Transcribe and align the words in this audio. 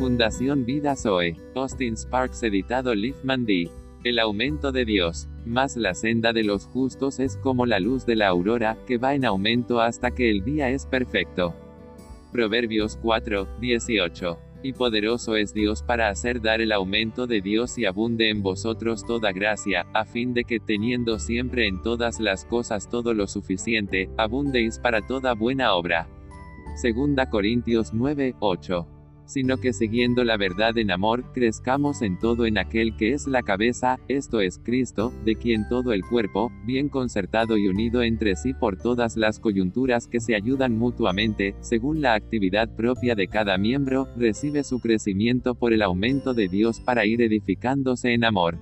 Fundación 0.00 0.64
Vida 0.64 0.96
Zoe. 0.96 1.36
Austin 1.54 1.94
Sparks 1.94 2.42
editado 2.42 2.94
Liefman 2.94 3.44
D. 3.44 3.68
El 4.02 4.18
aumento 4.18 4.72
de 4.72 4.86
Dios. 4.86 5.28
Más 5.44 5.76
la 5.76 5.92
senda 5.92 6.32
de 6.32 6.42
los 6.42 6.64
justos 6.64 7.20
es 7.20 7.36
como 7.36 7.66
la 7.66 7.80
luz 7.80 8.06
de 8.06 8.16
la 8.16 8.28
aurora, 8.28 8.78
que 8.86 8.96
va 8.96 9.14
en 9.14 9.26
aumento 9.26 9.78
hasta 9.78 10.10
que 10.10 10.30
el 10.30 10.42
día 10.42 10.70
es 10.70 10.86
perfecto. 10.86 11.54
Proverbios 12.32 12.96
4, 13.02 13.46
18. 13.60 14.38
Y 14.62 14.72
poderoso 14.72 15.36
es 15.36 15.52
Dios 15.52 15.82
para 15.82 16.08
hacer 16.08 16.40
dar 16.40 16.62
el 16.62 16.72
aumento 16.72 17.26
de 17.26 17.42
Dios 17.42 17.76
y 17.76 17.84
abunde 17.84 18.30
en 18.30 18.42
vosotros 18.42 19.04
toda 19.04 19.32
gracia, 19.32 19.84
a 19.92 20.06
fin 20.06 20.32
de 20.32 20.44
que 20.44 20.60
teniendo 20.60 21.18
siempre 21.18 21.66
en 21.66 21.82
todas 21.82 22.20
las 22.20 22.46
cosas 22.46 22.88
todo 22.88 23.12
lo 23.12 23.26
suficiente, 23.26 24.08
abundéis 24.16 24.78
para 24.78 25.06
toda 25.06 25.34
buena 25.34 25.74
obra. 25.74 26.08
Segunda 26.74 27.28
Corintios 27.28 27.92
9, 27.92 28.36
8 28.40 28.99
sino 29.30 29.58
que 29.58 29.72
siguiendo 29.72 30.24
la 30.24 30.36
verdad 30.36 30.76
en 30.76 30.90
amor, 30.90 31.22
crezcamos 31.32 32.02
en 32.02 32.18
todo 32.18 32.46
en 32.46 32.58
aquel 32.58 32.96
que 32.96 33.12
es 33.12 33.28
la 33.28 33.44
cabeza, 33.44 34.00
esto 34.08 34.40
es 34.40 34.58
Cristo, 34.58 35.12
de 35.24 35.36
quien 35.36 35.68
todo 35.68 35.92
el 35.92 36.02
cuerpo, 36.04 36.50
bien 36.66 36.88
concertado 36.88 37.56
y 37.56 37.68
unido 37.68 38.02
entre 38.02 38.34
sí 38.34 38.54
por 38.54 38.76
todas 38.76 39.16
las 39.16 39.38
coyunturas 39.38 40.08
que 40.08 40.18
se 40.18 40.34
ayudan 40.34 40.76
mutuamente, 40.76 41.54
según 41.60 42.00
la 42.00 42.14
actividad 42.14 42.74
propia 42.74 43.14
de 43.14 43.28
cada 43.28 43.56
miembro, 43.56 44.08
recibe 44.16 44.64
su 44.64 44.80
crecimiento 44.80 45.54
por 45.54 45.72
el 45.72 45.82
aumento 45.82 46.34
de 46.34 46.48
Dios 46.48 46.80
para 46.80 47.06
ir 47.06 47.22
edificándose 47.22 48.12
en 48.12 48.24
amor. 48.24 48.58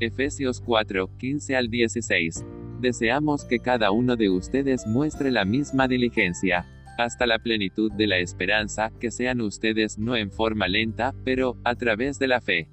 Efesios 0.00 0.60
4, 0.60 1.10
15 1.16 1.54
al 1.54 1.68
16. 1.68 2.44
Deseamos 2.80 3.44
que 3.44 3.60
cada 3.60 3.92
uno 3.92 4.16
de 4.16 4.30
ustedes 4.30 4.84
muestre 4.84 5.30
la 5.30 5.44
misma 5.44 5.86
diligencia 5.86 6.66
hasta 6.98 7.26
la 7.26 7.38
plenitud 7.38 7.90
de 7.92 8.06
la 8.06 8.18
esperanza, 8.18 8.90
que 9.00 9.10
sean 9.10 9.40
ustedes 9.40 9.98
no 9.98 10.16
en 10.16 10.30
forma 10.30 10.68
lenta, 10.68 11.14
pero, 11.24 11.56
a 11.64 11.74
través 11.74 12.18
de 12.18 12.28
la 12.28 12.40
fe. 12.40 12.68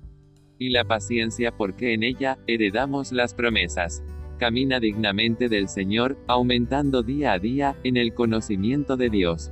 Y 0.58 0.70
la 0.70 0.86
paciencia 0.86 1.56
porque 1.56 1.94
en 1.94 2.04
ella, 2.04 2.38
heredamos 2.48 3.12
las 3.12 3.34
promesas. 3.34 4.04
Camina 4.38 4.80
dignamente 4.80 5.50
del 5.50 5.68
Señor, 5.70 6.18
aumentando 6.28 7.04
día 7.04 7.34
a 7.34 7.40
día, 7.40 7.76
en 7.84 7.98
el 7.98 8.14
conocimiento 8.14 8.98
de 8.98 9.10
Dios. 9.10 9.52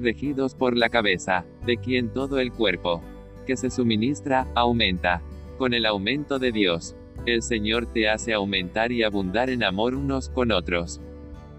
Regidos 0.00 0.54
por 0.54 0.76
la 0.76 0.88
cabeza, 0.88 1.44
de 1.66 1.76
quien 1.76 2.12
todo 2.12 2.38
el 2.38 2.52
cuerpo, 2.52 3.02
que 3.46 3.56
se 3.56 3.70
suministra, 3.70 4.46
aumenta. 4.54 5.22
Con 5.56 5.74
el 5.74 5.86
aumento 5.86 6.38
de 6.38 6.52
Dios, 6.52 6.94
el 7.26 7.42
Señor 7.42 7.92
te 7.92 8.08
hace 8.08 8.32
aumentar 8.32 8.92
y 8.92 9.02
abundar 9.02 9.50
en 9.50 9.64
amor 9.64 9.94
unos 9.94 10.28
con 10.28 10.52
otros 10.52 11.00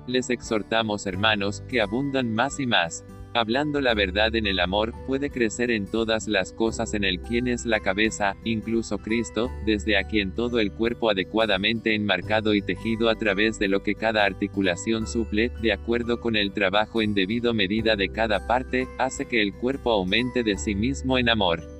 les 0.09 0.29
exhortamos 0.29 1.05
hermanos, 1.05 1.61
que 1.69 1.81
abundan 1.81 2.33
más 2.33 2.59
y 2.59 2.67
más. 2.67 3.05
Hablando 3.35 3.79
la 3.79 3.93
verdad 3.93 4.35
en 4.35 4.47
el 4.47 4.59
amor, 4.59 4.91
puede 5.05 5.29
crecer 5.29 5.69
en 5.69 5.85
todas 5.85 6.27
las 6.27 6.51
cosas 6.51 6.95
en 6.95 7.03
el 7.03 7.19
quien 7.19 7.47
es 7.47 7.63
la 7.63 7.79
cabeza, 7.79 8.35
incluso 8.43 8.97
Cristo, 8.97 9.51
desde 9.67 9.97
a 9.97 10.03
quien 10.05 10.33
todo 10.33 10.59
el 10.59 10.71
cuerpo 10.71 11.11
adecuadamente 11.11 11.93
enmarcado 11.93 12.55
y 12.55 12.63
tejido 12.63 13.07
a 13.07 13.16
través 13.16 13.59
de 13.59 13.67
lo 13.67 13.83
que 13.83 13.93
cada 13.93 14.25
articulación 14.25 15.05
suple, 15.05 15.51
de 15.61 15.73
acuerdo 15.73 16.19
con 16.19 16.35
el 16.35 16.51
trabajo 16.53 17.03
en 17.03 17.13
debido 17.13 17.53
medida 17.53 17.95
de 17.95 18.09
cada 18.09 18.47
parte, 18.47 18.88
hace 18.97 19.25
que 19.25 19.44
el 19.44 19.53
cuerpo 19.53 19.91
aumente 19.91 20.44
de 20.44 20.57
sí 20.57 20.73
mismo 20.73 21.19
en 21.19 21.29
amor. 21.29 21.78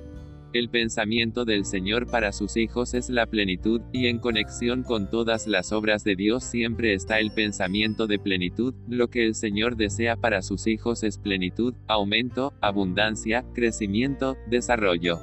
El 0.52 0.68
pensamiento 0.68 1.44
del 1.44 1.64
Señor 1.64 2.10
para 2.10 2.32
sus 2.32 2.56
hijos 2.56 2.94
es 2.94 3.08
la 3.08 3.26
plenitud, 3.26 3.80
y 3.92 4.08
en 4.08 4.18
conexión 4.18 4.82
con 4.82 5.08
todas 5.08 5.46
las 5.46 5.70
obras 5.70 6.02
de 6.02 6.16
Dios 6.16 6.42
siempre 6.42 6.92
está 6.92 7.20
el 7.20 7.30
pensamiento 7.30 8.08
de 8.08 8.18
plenitud, 8.18 8.74
lo 8.88 9.08
que 9.08 9.24
el 9.24 9.36
Señor 9.36 9.76
desea 9.76 10.16
para 10.16 10.42
sus 10.42 10.66
hijos 10.66 11.04
es 11.04 11.18
plenitud, 11.18 11.74
aumento, 11.86 12.52
abundancia, 12.60 13.44
crecimiento, 13.54 14.36
desarrollo. 14.48 15.20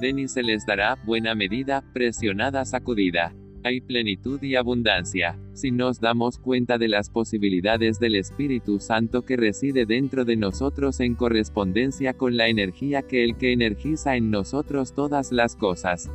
Denis 0.00 0.32
se 0.32 0.42
les 0.42 0.66
dará, 0.66 0.98
buena 1.04 1.36
medida, 1.36 1.84
presionada 1.92 2.64
sacudida 2.64 3.32
hay 3.62 3.80
plenitud 3.80 4.42
y 4.42 4.56
abundancia. 4.56 5.38
Si 5.52 5.70
nos 5.70 6.00
damos 6.00 6.38
cuenta 6.38 6.78
de 6.78 6.88
las 6.88 7.10
posibilidades 7.10 7.98
del 7.98 8.14
Espíritu 8.14 8.80
Santo 8.80 9.22
que 9.22 9.36
reside 9.36 9.86
dentro 9.86 10.24
de 10.24 10.36
nosotros 10.36 11.00
en 11.00 11.14
correspondencia 11.14 12.14
con 12.14 12.36
la 12.36 12.48
energía 12.48 13.02
que 13.02 13.24
el 13.24 13.36
que 13.36 13.52
energiza 13.52 14.16
en 14.16 14.30
nosotros 14.30 14.94
todas 14.94 15.32
las 15.32 15.56
cosas. 15.56 16.10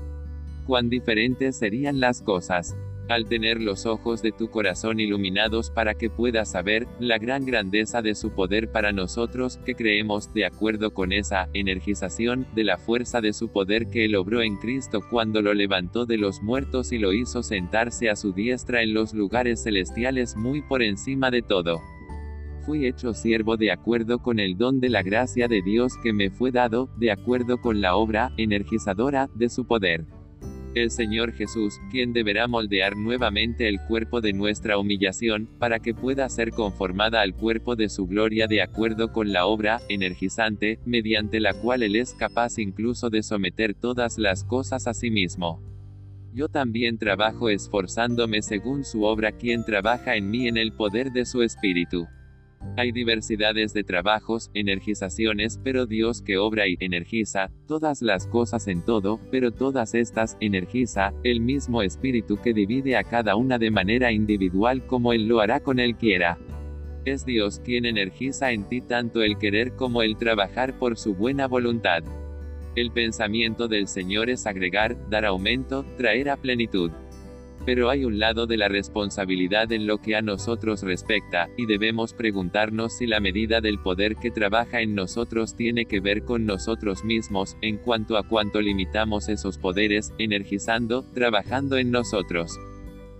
Cuán 0.66 0.89
diferentes 0.89 1.55
serían 1.57 2.00
las 2.00 2.22
cosas 2.22 2.75
al 3.09 3.25
tener 3.25 3.61
los 3.61 3.85
ojos 3.85 4.21
de 4.21 4.31
tu 4.31 4.49
corazón 4.49 4.99
iluminados 4.99 5.69
para 5.69 5.93
que 5.95 6.09
puedas 6.09 6.51
saber 6.51 6.88
la 6.99 7.17
gran 7.17 7.45
grandeza 7.45 8.01
de 8.01 8.16
su 8.16 8.31
poder 8.31 8.71
para 8.71 8.91
nosotros, 8.91 9.59
que 9.66 9.75
creemos, 9.75 10.33
de 10.33 10.45
acuerdo 10.45 10.93
con 10.93 11.11
esa 11.11 11.49
energización, 11.53 12.47
de 12.55 12.63
la 12.63 12.77
fuerza 12.77 13.21
de 13.21 13.33
su 13.33 13.49
poder 13.49 13.88
que 13.88 14.05
él 14.05 14.16
obró 14.16 14.41
en 14.41 14.57
Cristo 14.57 15.01
cuando 15.09 15.41
lo 15.41 15.53
levantó 15.53 16.05
de 16.05 16.17
los 16.17 16.41
muertos 16.41 16.91
y 16.91 16.97
lo 16.97 17.13
hizo 17.13 17.43
sentarse 17.43 18.09
a 18.09 18.16
su 18.16 18.33
diestra 18.33 18.81
en 18.81 18.93
los 18.93 19.13
lugares 19.13 19.63
celestiales 19.63 20.35
muy 20.35 20.61
por 20.61 20.81
encima 20.81 21.31
de 21.31 21.41
todo. 21.41 21.81
Fui 22.66 22.87
hecho 22.87 23.13
siervo 23.13 23.57
de 23.57 23.72
acuerdo 23.72 24.19
con 24.19 24.39
el 24.39 24.57
don 24.57 24.79
de 24.79 24.89
la 24.89 25.03
gracia 25.03 25.47
de 25.47 25.61
Dios 25.61 25.93
que 26.01 26.13
me 26.13 26.31
fue 26.31 26.51
dado, 26.51 26.89
de 26.97 27.11
acuerdo 27.11 27.61
con 27.61 27.79
la 27.79 27.95
obra 27.95 28.31
energizadora 28.37 29.29
de 29.35 29.49
su 29.49 29.67
poder 29.67 30.05
el 30.75 30.91
Señor 30.91 31.34
Jesús, 31.34 31.80
quien 31.90 32.13
deberá 32.13 32.47
moldear 32.47 32.96
nuevamente 32.97 33.68
el 33.68 33.80
cuerpo 33.88 34.22
de 34.22 34.34
nuestra 34.34 34.78
humillación, 34.78 35.50
para 35.58 35.80
que 35.80 35.94
pueda 35.94 36.30
ser 36.30 36.52
conformada 36.52 37.22
al 37.22 37.34
cuerpo 37.34 37.75
de 37.75 37.90
su 37.90 38.06
gloria 38.06 38.47
de 38.47 38.62
acuerdo 38.62 39.12
con 39.12 39.34
la 39.34 39.46
obra, 39.46 39.81
energizante, 39.90 40.80
mediante 40.85 41.40
la 41.40 41.53
cual 41.53 41.81
Él 41.81 41.96
es 41.96 42.14
capaz 42.14 42.59
incluso 42.59 43.09
de 43.09 43.24
someter 43.24 43.74
todas 43.74 44.18
las 44.18 44.44
cosas 44.44 44.88
a 44.88 44.94
sí 44.94 45.09
mismo. 45.09 45.62
Yo 46.34 46.50
también 46.50 46.97
trabajo 46.97 47.47
esforzándome 47.47 48.41
según 48.41 48.84
su 48.84 49.03
obra 49.03 49.31
quien 49.31 49.64
trabaja 49.64 50.18
en 50.18 50.30
mí 50.30 50.50
en 50.50 50.58
el 50.58 50.74
poder 50.74 51.14
de 51.14 51.25
su 51.25 51.41
espíritu. 51.41 52.08
Hay 52.77 52.91
diversidades 52.91 53.73
de 53.73 53.83
trabajos, 53.83 54.51
energizaciones, 54.53 55.59
pero 55.63 55.85
Dios 55.85 56.21
que 56.21 56.38
obra 56.38 56.67
y 56.67 56.75
energiza, 56.79 57.49
todas 57.67 58.01
las 58.01 58.27
cosas 58.27 58.67
en 58.67 58.83
todo, 58.83 59.19
pero 59.31 59.51
todas 59.51 59.93
estas, 59.93 60.35
energiza, 60.41 61.13
el 61.23 61.39
mismo 61.39 61.81
espíritu 61.81 62.38
que 62.38 62.53
divide 62.53 62.97
a 62.97 63.03
cada 63.03 63.35
una 63.35 63.57
de 63.59 63.71
manera 63.71 64.11
individual 64.11 64.85
como 64.85 65.13
Él 65.13 65.27
lo 65.27 65.39
hará 65.39 65.61
con 65.61 65.79
Él 65.79 65.95
quiera. 65.95 66.38
Es 67.05 67.25
Dios 67.25 67.61
quien 67.63 67.85
energiza 67.85 68.51
en 68.51 68.67
ti 68.67 68.81
tanto 68.81 69.22
el 69.22 69.37
querer 69.37 69.75
como 69.75 70.01
el 70.01 70.17
trabajar 70.17 70.77
por 70.77 70.97
su 70.97 71.13
buena 71.13 71.47
voluntad. 71.47 72.03
El 72.75 72.91
pensamiento 72.91 73.69
del 73.69 73.87
Señor 73.87 74.29
es 74.29 74.45
agregar, 74.45 74.97
dar 75.09 75.23
aumento, 75.23 75.85
traer 75.97 76.29
a 76.29 76.35
plenitud. 76.35 76.91
Pero 77.66 77.90
hay 77.90 78.06
un 78.06 78.20
lado 78.20 78.46
de 78.46 78.58
la 78.58 78.68
responsabilidad 78.68 79.72
en 79.72 79.88
lo 79.88 79.98
que 79.98 80.16
a 80.16 80.22
nosotros 80.22 80.84
respecta, 80.84 81.50
y 81.58 81.66
debemos 81.66 82.14
preguntarnos 82.14 82.94
si 82.98 83.08
la 83.08 83.20
medida 83.20 83.59
del 83.59 83.80
poder 83.80 84.16
que 84.18 84.30
trabaja 84.30 84.81
en 84.81 84.94
nosotros 84.94 85.56
tiene 85.56 85.86
que 85.86 86.00
ver 86.00 86.24
con 86.24 86.46
nosotros 86.46 87.03
mismos, 87.03 87.58
en 87.62 87.78
cuanto 87.78 88.18
a 88.18 88.24
cuánto 88.24 88.62
limitamos 88.62 89.30
esos 89.30 89.58
poderes, 89.58 90.14
energizando, 90.20 91.03
trabajando 91.14 91.78
en 91.78 91.90
nosotros. 91.90 92.59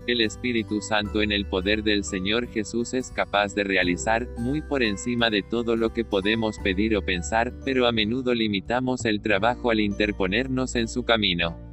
El 0.08 0.22
Espíritu 0.22 0.82
Santo 0.82 1.24
en 1.24 1.32
el 1.32 1.48
poder 1.48 1.82
del 1.82 2.04
Señor 2.04 2.48
Jesús 2.48 2.94
es 2.94 3.10
capaz 3.10 3.56
de 3.56 3.64
realizar, 3.64 4.28
muy 4.38 4.62
por 4.62 4.84
encima 4.84 5.32
de 5.32 5.42
todo 5.42 5.76
lo 5.76 5.94
que 5.94 6.06
podemos 6.06 6.60
pedir 6.60 6.96
o 6.96 7.02
pensar, 7.02 7.52
pero 7.66 7.88
a 7.88 7.92
menudo 7.92 8.36
limitamos 8.36 9.06
el 9.06 9.22
trabajo 9.22 9.72
al 9.72 9.80
interponernos 9.80 10.76
en 10.76 10.88
su 10.88 11.04
camino. 11.06 11.65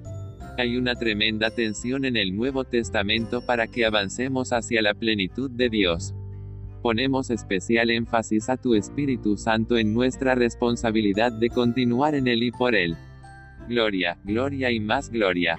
Hay 0.58 0.76
una 0.76 0.94
tremenda 0.94 1.50
tensión 1.50 2.04
en 2.04 2.16
el 2.16 2.36
Nuevo 2.36 2.64
Testamento 2.64 3.40
para 3.40 3.66
que 3.66 3.86
avancemos 3.86 4.52
hacia 4.52 4.82
la 4.82 4.92
plenitud 4.92 5.50
de 5.50 5.70
Dios. 5.70 6.14
Ponemos 6.82 7.30
especial 7.30 7.90
énfasis 7.90 8.50
a 8.50 8.56
tu 8.56 8.74
Espíritu 8.74 9.36
Santo 9.36 9.78
en 9.78 9.94
nuestra 9.94 10.34
responsabilidad 10.34 11.32
de 11.32 11.48
continuar 11.48 12.14
en 12.14 12.28
Él 12.28 12.42
y 12.42 12.50
por 12.50 12.74
Él. 12.74 12.96
Gloria, 13.68 14.18
gloria 14.24 14.70
y 14.70 14.80
más 14.80 15.08
gloria. 15.08 15.58